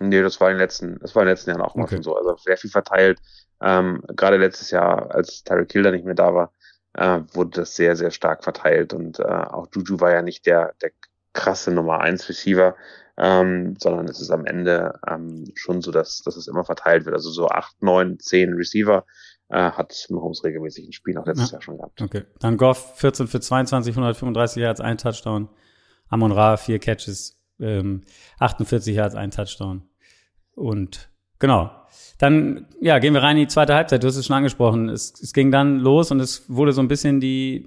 [0.00, 1.96] Nee, das war in den letzten, das war in den letzten Jahren auch mal okay.
[1.96, 2.16] schon so.
[2.16, 3.20] Also sehr viel verteilt.
[3.62, 6.52] Ähm, Gerade letztes Jahr, als Tyreek Hill da nicht mehr da war,
[6.94, 8.92] äh, wurde das sehr, sehr stark verteilt.
[8.92, 10.90] Und äh, auch Juju war ja nicht der, der
[11.32, 12.74] krasse Nummer eins Receiver,
[13.16, 17.14] ähm, sondern es ist am Ende ähm, schon so, dass, dass es immer verteilt wird.
[17.14, 19.04] Also so acht, neun, zehn Receiver
[19.48, 21.56] äh, hat Mahomes regelmäßig ein Spiel auch letztes ja.
[21.56, 22.00] Jahr schon gehabt.
[22.00, 22.22] Okay.
[22.38, 25.48] Dann Goff 14 für 22, 135 Yards, ein Touchdown.
[26.08, 28.02] Amon Ra, vier Catches, ähm,
[28.38, 29.88] 48 Yards, ein Touchdown.
[30.54, 31.09] Und
[31.40, 31.72] genau.
[32.18, 34.02] Dann, ja, gehen wir rein in die zweite Halbzeit.
[34.02, 34.90] Du hast es schon angesprochen.
[34.90, 37.64] Es, es ging dann los und es wurde so ein bisschen die,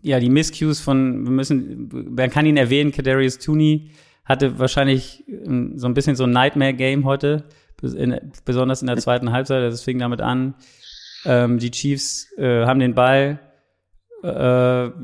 [0.00, 3.90] ja, die Miscues von, wir müssen, man kann ihn erwähnen, Kadarius Tooney
[4.24, 7.44] hatte wahrscheinlich ähm, so ein bisschen so ein Nightmare-Game heute,
[7.82, 9.62] in, besonders in der zweiten Halbzeit.
[9.62, 10.54] Also es fing damit an,
[11.26, 13.40] ähm, die Chiefs äh, haben den Ball,
[14.22, 14.28] äh,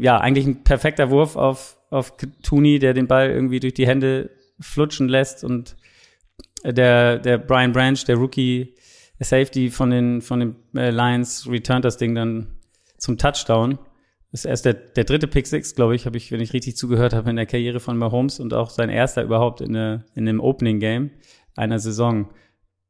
[0.03, 4.31] ja, eigentlich ein perfekter Wurf auf, auf Tooney, der den Ball irgendwie durch die Hände
[4.61, 5.77] flutschen lässt und
[6.65, 8.75] der, der Brian Branch, der Rookie
[9.19, 12.59] Safety von den, von den äh, Lions, returnt das Ding dann
[12.97, 13.79] zum Touchdown.
[14.33, 17.13] ist erst der, der dritte Pick Six, glaube ich, habe ich, wenn ich richtig zugehört
[17.13, 20.41] habe, in der Karriere von Mahomes und auch sein erster überhaupt in, eine, in einem
[20.41, 21.11] Opening Game
[21.57, 22.31] einer Saison.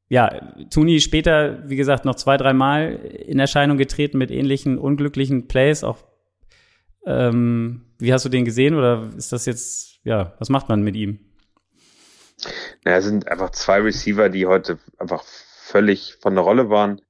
[0.09, 5.85] Ja, Tuni später, wie gesagt, noch zwei, dreimal in Erscheinung getreten mit ähnlichen unglücklichen Plays.
[5.85, 5.98] Auch
[7.06, 10.96] ähm, wie hast du den gesehen oder ist das jetzt, ja, was macht man mit
[10.96, 11.20] ihm?
[12.85, 17.00] Naja, es sind einfach zwei Receiver, die heute einfach völlig von der Rolle waren.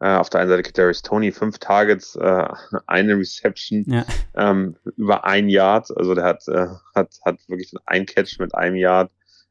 [0.00, 2.48] Äh, auf der einen Seite Kadarius Tony, fünf Targets, äh,
[2.86, 4.06] eine Reception, ja.
[4.34, 5.94] ähm, über ein Yard.
[5.94, 9.10] Also der hat, äh, hat, hat wirklich ein Catch mit einem Yard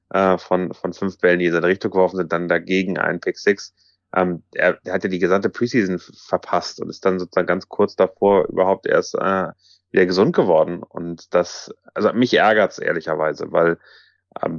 [0.10, 3.38] äh, von, von fünf Bällen, die in seine Richtung geworfen sind, dann dagegen ein Pick
[3.38, 3.76] Six.
[4.16, 7.96] Ähm, er, er hat ja die gesamte Preseason verpasst und ist dann sozusagen ganz kurz
[7.96, 9.50] davor überhaupt erst äh,
[9.92, 10.82] wieder gesund geworden.
[10.82, 13.78] Und das, also mich ärgert's ehrlicherweise, weil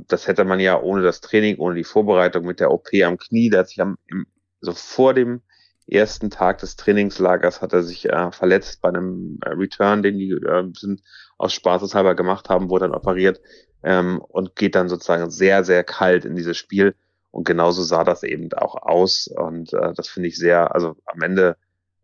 [0.09, 3.51] das hätte man ja ohne das Training, ohne die Vorbereitung mit der OP am Knie,
[3.51, 4.27] der hat sich am, im,
[4.61, 5.43] so vor dem
[5.87, 10.31] ersten Tag des Trainingslagers hat er sich äh, verletzt bei einem äh, Return, den die
[10.31, 11.03] äh, sind
[11.39, 13.41] aus Spaßeshalber gemacht haben, wurde dann operiert
[13.83, 16.95] ähm, und geht dann sozusagen sehr, sehr kalt in dieses Spiel.
[17.33, 19.29] Und genauso sah das eben auch aus.
[19.29, 21.57] Und äh, das finde ich sehr, also am Ende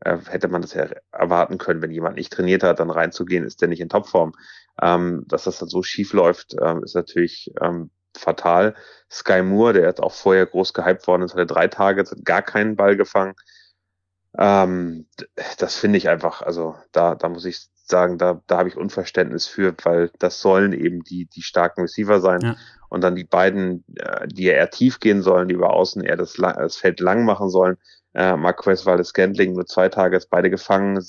[0.05, 3.69] hätte man das ja erwarten können, wenn jemand nicht trainiert hat, dann reinzugehen, ist der
[3.69, 4.33] nicht in Topform.
[4.81, 8.75] Ähm, dass das dann so schief läuft, ähm, ist natürlich ähm, fatal.
[9.11, 12.43] Sky Moore, der jetzt auch vorher groß gehypt worden ist, hatte drei Tage, hat gar
[12.43, 13.35] keinen Ball gefangen.
[14.39, 15.07] Ähm,
[15.59, 19.47] das finde ich einfach, also da, da muss ich sagen, da, da habe ich Unverständnis
[19.47, 22.41] für, weil das sollen eben die, die starken Receiver sein.
[22.43, 22.57] Ja.
[22.97, 26.33] Und dann die beiden, äh, die eher tief gehen sollen, die über außen eher das,
[26.33, 27.77] das Feld lang machen sollen.
[28.15, 31.05] Äh, Marquez Valdes Scantling nur zwei Tage ist beide gefangen,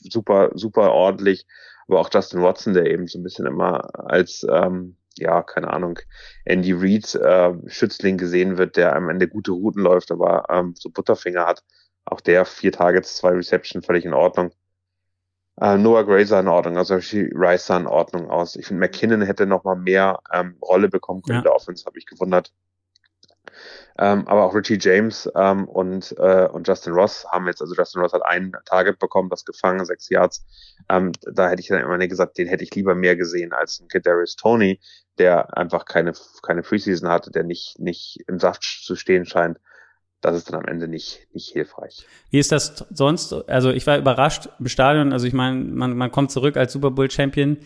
[0.00, 1.46] super, super ordentlich.
[1.86, 5.98] Aber auch Justin Watson, der eben so ein bisschen immer als, ähm, ja, keine Ahnung,
[6.46, 10.88] Andy Reid äh, Schützling gesehen wird, der am Ende gute Routen läuft, aber ähm, so
[10.88, 11.62] Butterfinger hat.
[12.06, 14.50] Auch der vier Targets, zwei Reception, völlig in Ordnung.
[15.60, 18.56] Äh, Noah Gray sah in Ordnung, also Rice sah in Ordnung aus.
[18.56, 21.40] Ich finde, McKinnon hätte noch mal mehr ähm, Rolle bekommen können ja.
[21.40, 22.52] in der Offense, habe ich gewundert.
[23.98, 28.00] Ähm, aber auch Richie James ähm, und, äh, und Justin Ross haben jetzt, also Justin
[28.00, 30.46] Ross hat ein Target bekommen, das gefangen, sechs Yards.
[30.88, 33.88] Ähm, da hätte ich dann immer gesagt, den hätte ich lieber mehr gesehen als ein
[33.88, 34.80] Kadarius Tony,
[35.18, 39.58] der einfach keine, keine Preseason hatte, der nicht, nicht im Saft zu stehen scheint
[40.22, 42.06] das ist dann am Ende nicht, nicht hilfreich.
[42.30, 43.32] Wie ist das sonst?
[43.48, 45.12] Also ich war überrascht im Stadion.
[45.12, 47.58] Also ich meine, man, man kommt zurück als Super Bowl Champion.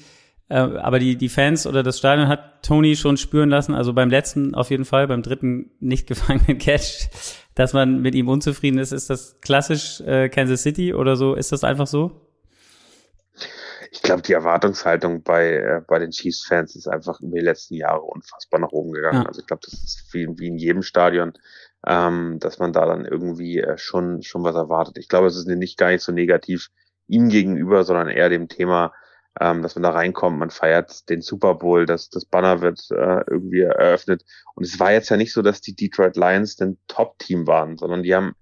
[0.48, 4.10] Äh, aber die, die Fans oder das Stadion hat Tony schon spüren lassen, also beim
[4.10, 7.08] letzten auf jeden Fall, beim dritten nicht gefangenen Catch,
[7.54, 8.92] dass man mit ihm unzufrieden ist.
[8.92, 11.34] Ist das klassisch äh, Kansas City oder so?
[11.34, 12.22] Ist das einfach so?
[13.90, 18.02] Ich glaube, die Erwartungshaltung bei, äh, bei den Chiefs-Fans ist einfach über die letzten Jahre
[18.02, 19.22] unfassbar nach oben gegangen.
[19.22, 19.26] Ja.
[19.26, 21.32] Also ich glaube, das ist wie, wie in jedem Stadion
[21.86, 24.98] ähm, dass man da dann irgendwie äh, schon, schon was erwartet.
[24.98, 26.68] Ich glaube, es ist nicht gar nicht so negativ
[27.08, 28.92] ihm gegenüber, sondern eher dem Thema,
[29.40, 33.20] ähm, dass man da reinkommt, man feiert den Super Bowl, dass das Banner wird äh,
[33.28, 34.24] irgendwie eröffnet.
[34.54, 38.02] Und es war jetzt ja nicht so, dass die Detroit Lions ein Top-Team waren, sondern
[38.02, 38.34] die haben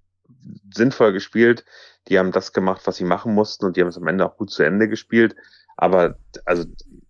[0.73, 1.64] sinnvoll gespielt,
[2.09, 4.37] die haben das gemacht, was sie machen mussten und die haben es am Ende auch
[4.37, 5.35] gut zu Ende gespielt.
[5.77, 6.64] Aber also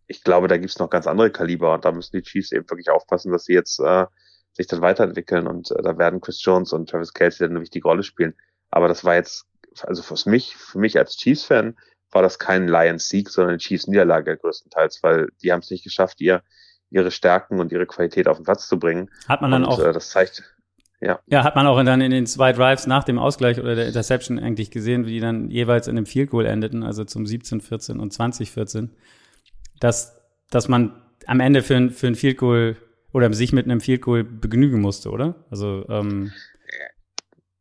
[0.07, 2.91] ich glaube, da gibt's noch ganz andere Kaliber und da müssen die Chiefs eben wirklich
[2.91, 4.07] aufpassen, dass sie jetzt äh,
[4.55, 8.03] sich dann weiterentwickeln und äh, da werden Chris Jones und Travis Kelsey eine wichtige Rolle
[8.03, 8.35] spielen.
[8.71, 9.47] Aber das war jetzt,
[9.83, 11.77] also für mich, für mich als Chiefs-Fan
[12.11, 16.43] war das kein Lions-Sieg, sondern eine Chiefs-Niederlage größtenteils, weil die haben es nicht geschafft, ihr,
[16.91, 19.11] ihre Stärken und ihre Qualität auf den Platz zu bringen.
[19.29, 19.81] Hat man dann und, auch.
[19.81, 20.55] Äh, das zeigt,
[21.01, 21.19] ja.
[21.27, 24.39] Ja, hat man auch dann in den zwei Drives nach dem Ausgleich oder der Interception
[24.39, 27.99] eigentlich gesehen, wie die dann jeweils in einem Field Goal endeten, also zum 17, 14
[27.99, 28.91] und 20, 14,
[29.81, 30.17] dass,
[30.51, 32.77] dass man am Ende für ein, für ein Field Goal
[33.15, 35.37] oder sich mit einem Field Goal begnügen musste, oder?
[35.49, 36.33] Also ähm,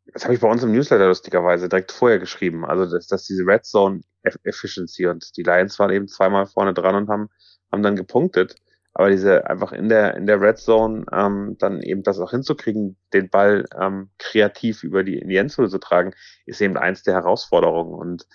[0.08, 2.66] das habe ich bei uns im Newsletter lustigerweise direkt vorher geschrieben.
[2.66, 4.02] Also dass, dass diese Red Zone
[4.44, 7.30] Efficiency und die Lions waren eben zweimal vorne dran und haben
[7.72, 8.56] haben dann gepunktet.
[8.96, 12.98] Aber diese einfach in der in der Red Zone ähm, dann eben das auch hinzukriegen,
[13.14, 16.14] den Ball ähm, kreativ über die in die Endzone zu tragen,
[16.48, 17.94] ist eben eins der Herausforderungen.
[17.94, 18.28] Und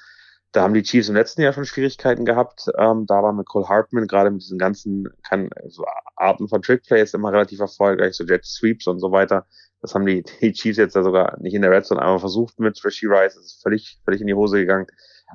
[0.53, 2.67] da haben die Chiefs im letzten Jahr schon Schwierigkeiten gehabt.
[2.79, 5.85] Ähm, da war mit Cole Hartman gerade mit diesen ganzen kann, so
[6.17, 9.47] Arten von Trickplays immer relativ erfolgreich, so Jet Sweeps und so weiter.
[9.83, 12.59] Das haben die, die Chiefs jetzt ja sogar nicht in der Red Zone einmal versucht
[12.61, 13.35] mit Rishi Rice.
[13.35, 14.87] Das ist völlig, völlig in die Hose gegangen.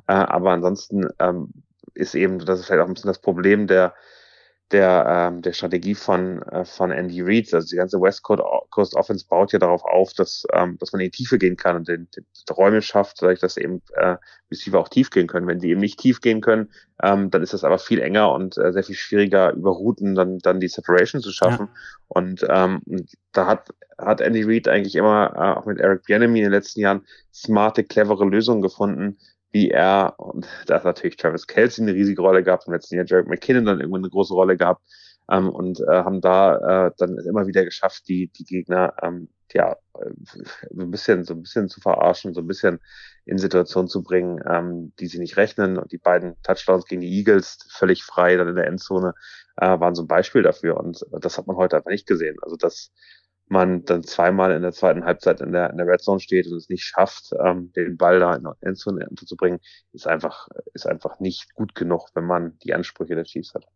[0.08, 1.52] Äh, aber ansonsten ähm,
[1.94, 3.94] ist eben, das ist vielleicht auch ein bisschen das Problem der
[4.72, 7.52] der, ähm, der Strategie von, äh, von Andy Reid.
[7.52, 11.10] Also die ganze West Coast Offense baut ja darauf auf, dass, ähm, dass man in
[11.10, 14.16] die Tiefe gehen kann und den, den Räume schafft, dadurch, dass eben äh,
[14.50, 15.46] Receiver auch tief gehen können.
[15.46, 16.70] Wenn die eben nicht tief gehen können,
[17.02, 20.38] ähm, dann ist das aber viel enger und äh, sehr viel schwieriger über Routen dann,
[20.38, 21.66] dann die Separation zu schaffen.
[21.66, 21.80] Ja.
[22.08, 22.80] Und ähm,
[23.32, 26.80] da hat, hat Andy Reid eigentlich immer, äh, auch mit Eric Bieniemy in den letzten
[26.80, 29.18] Jahren, smarte, clevere Lösungen gefunden,
[29.54, 33.06] wie er, und da hat natürlich Travis Kelsey eine riesige Rolle gehabt, im letzten Jahr
[33.06, 34.82] Jared McKinnon dann irgendwann eine große Rolle gehabt,
[35.30, 39.76] ähm, und äh, haben da äh, dann immer wieder geschafft, die, die Gegner ähm, ja
[40.70, 42.80] so ein bisschen, so ein bisschen zu verarschen, so ein bisschen
[43.24, 45.78] in Situationen zu bringen, ähm, die sie nicht rechnen.
[45.78, 49.14] Und die beiden Touchdowns gegen die Eagles völlig frei dann in der Endzone
[49.56, 50.76] äh, waren so ein Beispiel dafür.
[50.76, 52.36] Und das hat man heute einfach nicht gesehen.
[52.42, 52.90] Also dass
[53.48, 56.56] man dann zweimal in der zweiten Halbzeit in der, in der Red Zone steht und
[56.56, 59.60] es nicht schafft, ähm, den Ball da in Endzone unterzubringen,
[59.92, 63.66] ist einfach, ist einfach nicht gut genug, wenn man die Ansprüche der Chiefs hat.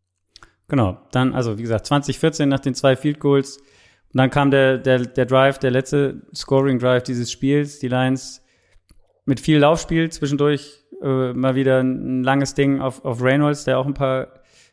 [0.68, 3.58] Genau, dann, also wie gesagt, 2014 nach den zwei Field Goals.
[3.58, 7.78] Und dann kam der, der, der Drive, der letzte Scoring Drive dieses Spiels.
[7.78, 8.42] Die Lions
[9.24, 13.86] mit viel Laufspiel zwischendurch äh, mal wieder ein langes Ding auf, auf Reynolds, der auch
[13.86, 14.28] ein paar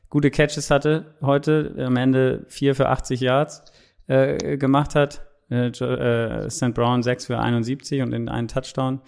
[0.09, 1.75] gute Catches hatte heute.
[1.77, 3.63] Am Ende vier für 80 Yards
[4.07, 5.25] äh, gemacht hat.
[5.49, 6.73] Äh, äh, St.
[6.73, 9.01] Brown sechs für 71 und in einen Touchdown.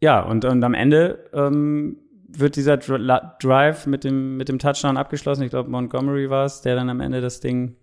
[0.00, 5.42] Ja, und, und am Ende ähm, wird dieser Drive mit dem, mit dem Touchdown abgeschlossen.
[5.42, 7.76] Ich glaube, Montgomery war es, der dann am Ende das Ding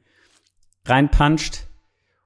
[0.85, 1.67] reinpuncht.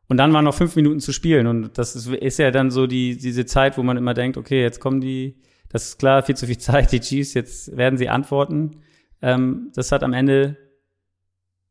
[0.07, 1.47] Und dann waren noch fünf Minuten zu spielen.
[1.47, 4.61] Und das ist, ist ja dann so die, diese Zeit, wo man immer denkt, okay,
[4.61, 5.37] jetzt kommen die,
[5.69, 8.81] das ist klar, viel zu viel Zeit, die Chiefs, jetzt werden sie antworten.
[9.21, 10.57] Ähm, das hat am Ende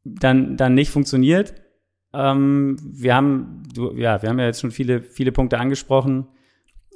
[0.05, 1.55] dann, dann nicht funktioniert.
[2.13, 6.27] Ähm, wir haben, du, ja, wir haben ja jetzt schon viele, viele Punkte angesprochen.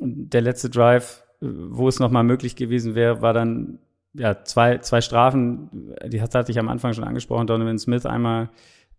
[0.00, 3.79] Der letzte Drive wo es nochmal möglich gewesen wäre, war dann
[4.14, 8.50] ja zwei, zwei Strafen, die hatte ich am Anfang schon angesprochen, Donovan Smith einmal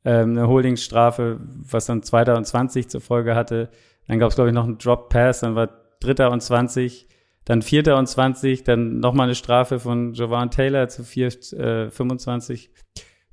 [0.03, 3.69] ähm, eine Holdingstrafe, was dann zweiter und 20 zur Folge hatte.
[4.07, 7.07] Dann gab es, glaube ich, noch einen Drop Pass, dann war dritter und 20,
[7.45, 12.69] dann vierter und 20, dann nochmal eine Strafe von Jovan Taylor zu vier, äh, 25,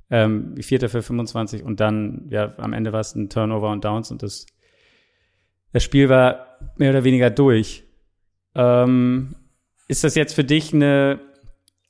[0.09, 4.11] ähm, vierter für 25 und dann, ja, am Ende war es ein Turnover und Downs
[4.11, 4.45] und das,
[5.71, 7.83] das Spiel war mehr oder weniger durch.
[8.55, 9.35] Ähm,
[9.87, 11.19] ist das jetzt für dich eine,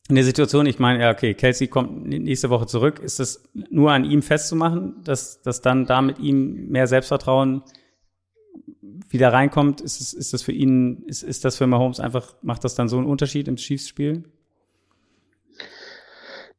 [0.10, 3.00] eine Situation, ich meine, ja, okay, Kelsey kommt nächste Woche zurück.
[3.00, 7.64] Ist das nur an ihm festzumachen, dass, dass dann da mit ihm mehr Selbstvertrauen
[9.10, 9.82] wieder reinkommt?
[9.82, 12.90] Ist, es, ist das für ihn, ist, ist das für Mahomes einfach, macht das dann
[12.90, 14.24] so einen Unterschied im Chiefs-Spiel?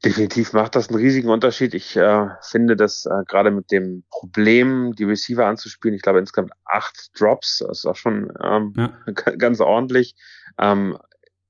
[0.05, 1.73] Definitiv macht das einen riesigen Unterschied.
[1.75, 6.53] Ich äh, finde, dass äh, gerade mit dem Problem, die Receiver anzuspielen, ich glaube insgesamt
[6.65, 8.93] acht Drops, das ist auch schon ähm, ja.
[9.39, 10.15] ganz ordentlich,
[10.59, 10.99] ähm,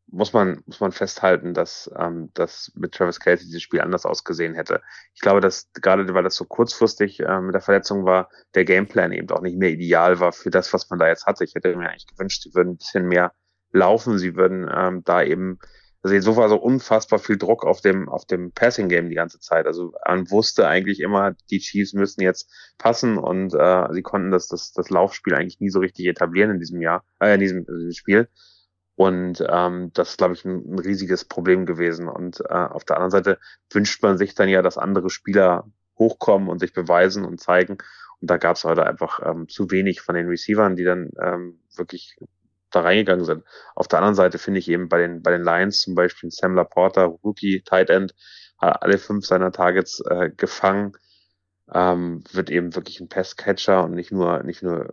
[0.06, 4.54] muss man muss man festhalten, dass ähm, das mit Travis Kelsey dieses Spiel anders ausgesehen
[4.54, 4.80] hätte.
[5.12, 9.10] Ich glaube, dass gerade weil das so kurzfristig äh, mit der Verletzung war, der Gameplan
[9.12, 11.42] eben auch nicht mehr ideal war für das, was man da jetzt hatte.
[11.42, 13.32] Ich hätte mir eigentlich gewünscht, sie würden ein bisschen mehr
[13.72, 15.58] laufen, sie würden ähm, da eben
[16.04, 19.40] also so war so unfassbar viel Druck auf dem, auf dem Passing Game die ganze
[19.40, 19.66] Zeit.
[19.66, 24.46] Also man wusste eigentlich immer, die Chiefs müssen jetzt passen und äh, sie konnten das,
[24.48, 27.78] das, das Laufspiel eigentlich nie so richtig etablieren in diesem Jahr, äh, in diesem, in
[27.78, 28.28] diesem Spiel.
[28.96, 32.06] Und ähm, das ist, glaube ich, ein, ein riesiges Problem gewesen.
[32.06, 33.38] Und äh, auf der anderen Seite
[33.72, 35.66] wünscht man sich dann ja, dass andere Spieler
[35.98, 37.78] hochkommen und sich beweisen und zeigen.
[38.20, 41.60] Und da gab es heute einfach ähm, zu wenig von den Receivern, die dann ähm,
[41.76, 42.18] wirklich
[42.74, 43.44] da reingegangen sind.
[43.74, 46.54] Auf der anderen Seite finde ich eben bei den, bei den Lions zum Beispiel Sam
[46.54, 48.14] Laporta, Rookie, Tight End,
[48.58, 50.92] hat alle fünf seiner Targets äh, gefangen,
[51.72, 54.92] ähm, wird eben wirklich ein Passcatcher und nicht nur, nicht nur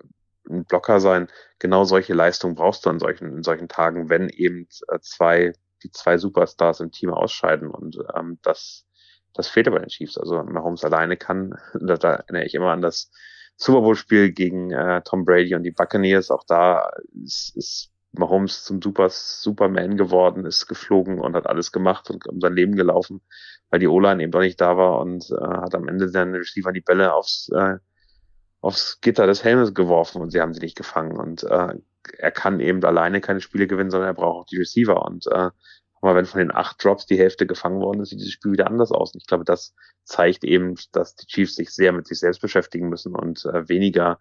[0.50, 1.28] ein Blocker sein.
[1.60, 5.92] Genau solche Leistungen brauchst du an solchen, in solchen Tagen, wenn eben äh, zwei, die
[5.92, 8.86] zwei Superstars im Team ausscheiden und ähm, das,
[9.34, 10.18] das fehlt bei den Chiefs.
[10.18, 13.12] Also Mahomes alleine kann, da, da erinnere ich immer an das
[13.62, 16.32] Super Bowl-Spiel gegen äh, Tom Brady und die Buccaneers.
[16.32, 16.90] Auch da
[17.24, 22.42] ist, ist Mahomes zum Super Superman geworden, ist geflogen und hat alles gemacht und um
[22.42, 23.22] sein Leben gelaufen,
[23.70, 26.72] weil die O-Line eben doch nicht da war und äh, hat am Ende dann Receiver
[26.72, 27.78] die Bälle aufs, äh,
[28.62, 31.20] aufs Gitter des Helmes geworfen und sie haben sie nicht gefangen.
[31.20, 31.76] Und äh,
[32.18, 35.06] er kann eben alleine keine Spiele gewinnen, sondern er braucht auch die Receiver.
[35.06, 35.52] Und äh,
[36.02, 38.68] aber wenn von den acht Drops die Hälfte gefangen worden ist, sieht dieses Spiel wieder
[38.68, 39.14] anders aus.
[39.14, 42.90] Und ich glaube, das zeigt eben, dass die Chiefs sich sehr mit sich selbst beschäftigen
[42.90, 44.20] müssen und äh, weniger,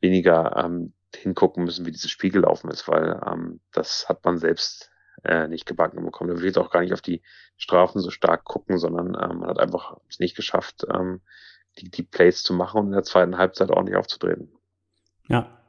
[0.00, 4.90] weniger ähm, hingucken müssen, wie dieses Spiel gelaufen ist, weil ähm, das hat man selbst
[5.22, 6.30] äh, nicht gebacken bekommen.
[6.30, 7.22] Da will jetzt auch gar nicht auf die
[7.56, 11.20] Strafen so stark gucken, sondern ähm, man hat einfach es nicht geschafft, ähm,
[11.78, 14.52] die, die Plays zu machen und in der zweiten Halbzeit ordentlich aufzudrehen.
[15.28, 15.60] Ja.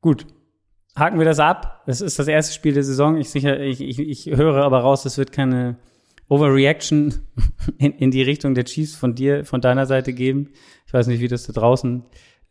[0.00, 0.26] Gut,
[0.96, 1.82] haken wir das ab.
[1.86, 3.16] Es ist das erste Spiel der Saison.
[3.16, 5.76] Ich, sicher, ich, ich, ich höre aber raus, es wird keine
[6.28, 7.14] Overreaction
[7.78, 10.50] in, in die Richtung der Chiefs von dir, von deiner Seite geben.
[10.86, 12.04] Ich weiß nicht, wie das da draußen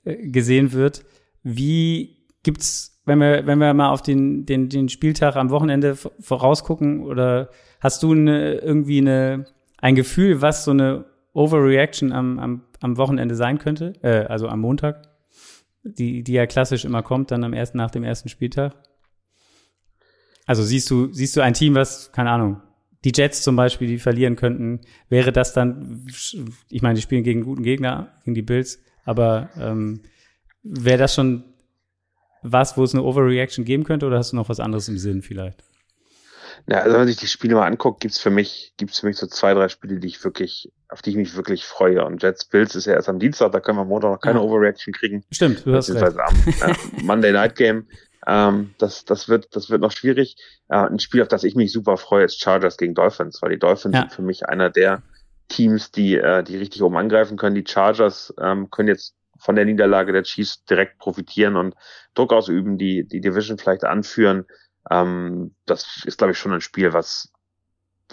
[0.04, 1.06] äh, gesehen wird.
[1.44, 7.04] Wie gibt's, wenn wir, wenn wir mal auf den, den, den Spieltag am Wochenende vorausgucken,
[7.04, 9.46] oder hast du eine, irgendwie eine,
[9.78, 14.62] ein Gefühl, was so eine Overreaction am, am, am Wochenende sein könnte, äh, also am
[14.62, 15.13] Montag?
[15.84, 18.76] Die, die ja klassisch immer kommt, dann am ersten, nach dem ersten Spieltag?
[20.46, 22.62] Also siehst du, siehst du ein Team, was, keine Ahnung,
[23.04, 26.08] die Jets zum Beispiel, die verlieren könnten, wäre das dann,
[26.70, 30.04] ich meine, die spielen gegen guten Gegner, gegen die Bills, aber ähm,
[30.64, 31.44] wäre das schon
[32.42, 35.22] was, wo es eine Overreaction geben könnte oder hast du noch was anderes im Sinn
[35.22, 35.64] vielleicht?
[36.68, 39.18] Ja, also wenn man sich die Spiele mal anguckt, gibt's für mich, gibt's für mich
[39.18, 42.06] so zwei, drei Spiele, die ich wirklich, auf die ich mich wirklich freue.
[42.06, 44.46] Und Jets Bills ist ja erst am Dienstag, da können wir Montag noch keine ja.
[44.46, 45.26] Overreaction kriegen.
[45.32, 46.04] Stimmt, du hast recht.
[46.04, 47.88] am äh, Monday Night Game.
[48.28, 50.38] Ähm, das, das wird, das wird noch schwierig.
[50.70, 53.60] Äh, ein Spiel, auf das ich mich super freue, ist Chargers gegen Dolphins, weil die
[53.60, 54.02] Dolphins ja.
[54.02, 55.02] sind für mich einer der
[55.50, 57.56] Teams, die, äh, die richtig oben angreifen können.
[57.56, 61.76] Die Chargers ähm, können jetzt von der Niederlage der Chiefs direkt profitieren und
[62.14, 64.46] Druck ausüben, die, die Division vielleicht anführen.
[64.92, 67.34] Ähm, das ist, glaube ich, schon ein Spiel, was,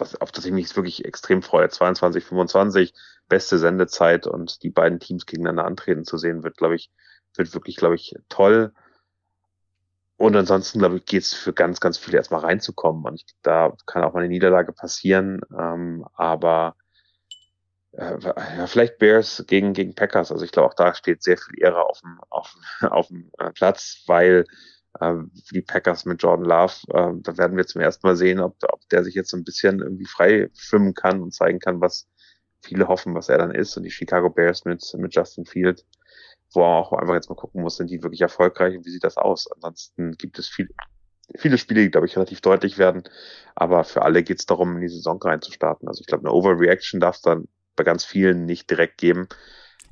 [0.01, 1.69] was, auf das ich mich wirklich extrem freue.
[1.69, 2.95] 22, 25,
[3.29, 6.91] beste Sendezeit und die beiden Teams gegeneinander antreten zu sehen, wird, glaube ich,
[7.37, 8.73] wird wirklich, glaube ich, toll.
[10.17, 13.05] Und ansonsten, glaube ich, geht es für ganz, ganz viele erstmal reinzukommen.
[13.05, 15.41] Und ich, da kann auch mal eine Niederlage passieren.
[15.57, 16.77] Ähm, aber
[17.93, 20.31] äh, ja, vielleicht Bears gegen, gegen Packers.
[20.31, 23.51] Also ich glaube, auch da steht sehr viel Ehre auf dem, auf, auf dem äh,
[23.53, 24.45] Platz, weil
[25.53, 28.89] die Packers mit Jordan Love, äh, da werden wir zum ersten Mal sehen, ob, ob
[28.89, 32.09] der sich jetzt so ein bisschen irgendwie frei schwimmen kann und zeigen kann, was
[32.61, 33.77] viele hoffen, was er dann ist.
[33.77, 35.85] Und die Chicago Bears mit, mit Justin Field,
[36.53, 39.05] wo er auch einfach jetzt mal gucken muss, sind die wirklich erfolgreich und wie sieht
[39.05, 39.51] das aus?
[39.53, 40.69] Ansonsten gibt es viel,
[41.37, 43.05] viele Spiele, die, glaube ich, relativ deutlich werden.
[43.55, 45.89] Aber für alle geht es darum, in die Saison reinzustarten.
[45.89, 49.29] Also ich glaube, eine Overreaction darf es dann bei ganz vielen nicht direkt geben.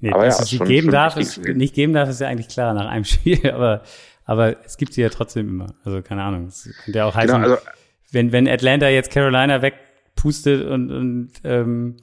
[0.01, 2.49] Nee, aber dass ja, es sie geben darf, ist, nicht geben darf, ist ja eigentlich
[2.49, 3.83] klar nach einem Spiel, aber
[4.29, 5.75] aber es gibt sie ja trotzdem immer.
[5.85, 6.49] Also keine Ahnung.
[6.49, 7.67] Es könnte ja auch heißen, genau, also,
[8.13, 11.97] wenn, wenn Atlanta jetzt Carolina wegpustet und, und ähm,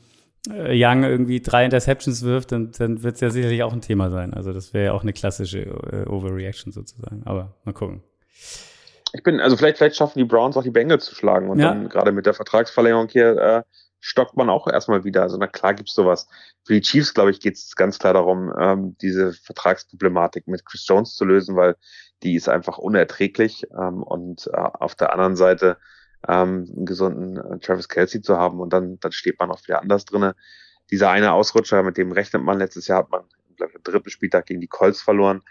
[0.50, 4.10] äh, Young irgendwie drei Interceptions wirft, dann, dann wird es ja sicherlich auch ein Thema
[4.10, 4.34] sein.
[4.34, 7.22] Also das wäre ja auch eine klassische äh, Overreaction sozusagen.
[7.26, 8.02] Aber mal gucken.
[9.14, 11.70] Ich bin, also vielleicht, vielleicht schaffen die Browns auch die Bengals zu schlagen und ja.
[11.70, 13.64] dann gerade mit der Vertragsverlängerung hier äh,
[14.00, 15.22] stockt man auch erstmal wieder.
[15.22, 16.28] Also na klar gibt's sowas.
[16.64, 20.88] Für die Chiefs, glaube ich, geht es ganz klar darum, ähm, diese Vertragsproblematik mit Chris
[20.88, 21.76] Jones zu lösen, weil
[22.26, 23.68] die ist einfach unerträglich.
[23.72, 25.78] Ähm, und äh, auf der anderen Seite
[26.28, 29.82] ähm, einen gesunden äh, Travis Kelsey zu haben und dann, dann steht man auch wieder
[29.82, 30.36] anders drinne.
[30.92, 32.60] Dieser eine Ausrutscher, mit dem rechnet man.
[32.60, 33.24] Letztes Jahr hat man,
[33.56, 35.42] glaube ich, im dritten Spieltag gegen die Colts verloren.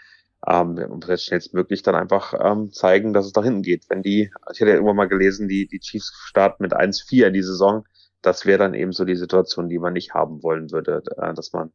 [0.47, 3.85] Ähm, man muss jetzt schnellstmöglich dann einfach ähm, zeigen, dass es da hinten geht.
[3.89, 7.33] Wenn die, ich hatte ja irgendwann mal gelesen, die, die Chiefs starten mit 1-4 in
[7.33, 7.83] die Saison
[8.25, 11.53] das wäre dann eben so die Situation, die man nicht haben wollen würde, äh, dass
[11.53, 11.71] man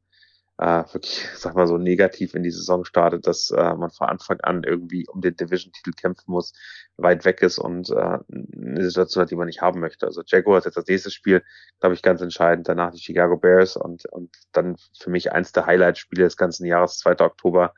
[0.60, 4.40] äh, wirklich, sag mal so, negativ in die Saison startet, dass äh, man von Anfang
[4.40, 6.52] an irgendwie um den Division-Titel kämpfen muss,
[6.98, 10.06] weit weg ist und äh, eine Situation hat, die man nicht haben möchte.
[10.06, 11.42] Also Jaguar ist jetzt das nächste Spiel,
[11.80, 12.68] glaube ich, ganz entscheidend.
[12.68, 16.98] Danach die Chicago Bears und, und dann für mich eins der Highlight-Spiele des ganzen Jahres,
[16.98, 17.20] 2.
[17.20, 17.72] Oktober,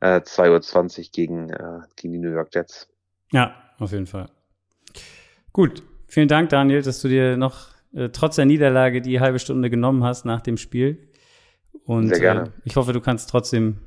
[0.00, 2.88] äh, 2.20 Uhr gegen, äh, gegen die New York Jets.
[3.30, 4.30] Ja, auf jeden Fall.
[5.52, 9.68] Gut, vielen Dank, Daniel, dass du dir noch äh, trotz der Niederlage die halbe Stunde
[9.68, 11.05] genommen hast nach dem Spiel.
[11.84, 12.42] Und Sehr gerne.
[12.42, 13.78] Äh, ich hoffe, du kannst trotzdem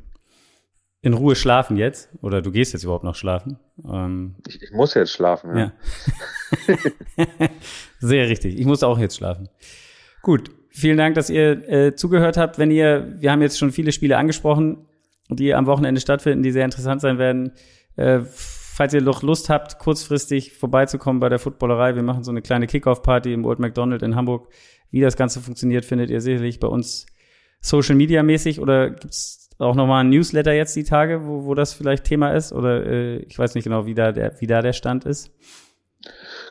[1.01, 2.09] in Ruhe schlafen jetzt.
[2.21, 3.57] Oder du gehst jetzt überhaupt noch schlafen.
[3.83, 5.71] Ähm, ich, ich, muss jetzt schlafen, ja.
[7.17, 7.25] ja.
[7.99, 8.59] Sehr richtig.
[8.59, 9.49] Ich muss auch jetzt schlafen.
[10.21, 10.51] Gut.
[10.71, 12.59] Vielen Dank, dass ihr äh, zugehört habt.
[12.59, 14.85] Wenn ihr, wir haben jetzt schon viele Spiele angesprochen,
[15.29, 17.53] die am Wochenende stattfinden, die sehr interessant sein werden.
[17.95, 22.41] Äh, falls ihr noch Lust habt, kurzfristig vorbeizukommen bei der Footballerei, wir machen so eine
[22.41, 24.47] kleine Kickoff-Party im Old McDonald in Hamburg.
[24.91, 27.05] Wie das Ganze funktioniert, findet ihr sicherlich bei uns
[27.61, 31.73] Social Media mäßig oder gibt's auch nochmal ein Newsletter jetzt die Tage, wo, wo das
[31.73, 32.53] vielleicht Thema ist?
[32.53, 35.31] Oder äh, ich weiß nicht genau, wie da der, wie da der Stand ist.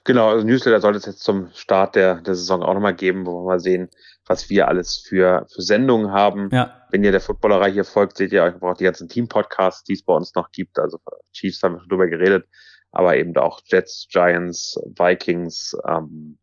[0.04, 3.40] Genau, also Newsletter sollte es jetzt zum Start der, der Saison auch nochmal geben, wo
[3.40, 3.88] wir mal sehen,
[4.26, 6.50] was wir alles für, für Sendungen haben.
[6.52, 6.82] Ja.
[6.90, 10.04] Wenn ihr der Footballerei hier folgt, seht ihr euch auch die ganzen Team-Podcasts, die es
[10.04, 10.78] bei uns noch gibt.
[10.78, 10.98] Also
[11.32, 12.46] Chiefs haben wir schon drüber geredet,
[12.92, 16.38] aber eben auch Jets, Giants, Vikings, ähm,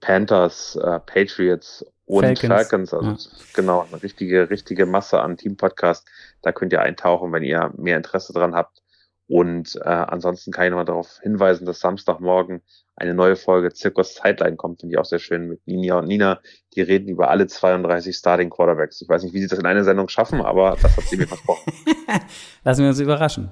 [0.00, 3.16] Panthers, äh, Patriots und Falcons, Falcons also ja.
[3.54, 6.04] genau, eine richtige, richtige Masse an Team-Podcasts.
[6.42, 8.82] Da könnt ihr eintauchen, wenn ihr mehr Interesse dran habt.
[9.26, 12.60] Und äh, ansonsten kann ich nochmal darauf hinweisen, dass Samstagmorgen
[12.94, 16.40] eine neue Folge Zirkus Zeitline kommt, finde ich auch sehr schön mit Nina und Nina.
[16.74, 19.00] Die reden über alle 32 Starting Quarterbacks.
[19.00, 21.26] Ich weiß nicht, wie sie das in einer Sendung schaffen, aber das hat sie mir
[21.26, 21.72] versprochen.
[22.64, 23.50] Lassen wir uns überraschen,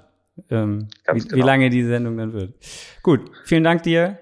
[0.51, 1.35] ähm, wie, genau.
[1.37, 2.55] wie, lange die Sendung dann wird.
[3.03, 4.19] Gut, vielen Dank dir.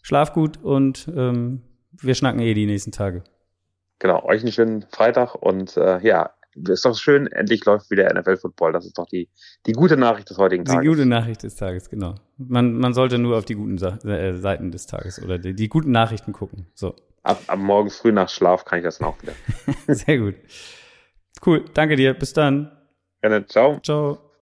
[0.00, 1.62] Schlaf gut und ähm,
[2.00, 3.22] wir schnacken eh die nächsten Tage.
[3.98, 6.30] Genau, euch einen schönen Freitag und äh, ja,
[6.68, 8.72] ist doch schön, endlich läuft wieder NFL-Football.
[8.72, 9.28] Das ist doch die,
[9.66, 10.82] die gute Nachricht des heutigen Tages.
[10.82, 12.14] Die gute Nachricht des Tages, genau.
[12.38, 15.68] Man, man sollte nur auf die guten Sa äh, Seiten des Tages oder die, die
[15.68, 16.66] guten Nachrichten gucken.
[16.74, 16.94] So.
[17.22, 19.32] Ab, ab morgen früh nach Schlaf kann ich das dann auch wieder.
[19.94, 20.34] Sehr gut.
[21.44, 22.14] Cool, danke dir.
[22.14, 22.72] Bis dann.
[23.20, 23.80] Gerne, ciao.
[23.80, 24.25] Ciao.